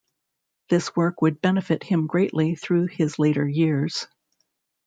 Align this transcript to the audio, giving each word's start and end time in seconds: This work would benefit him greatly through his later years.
This 0.71 0.95
work 0.95 1.21
would 1.21 1.41
benefit 1.41 1.83
him 1.83 2.07
greatly 2.07 2.55
through 2.55 2.87
his 2.87 3.19
later 3.19 3.47
years. 3.47 4.07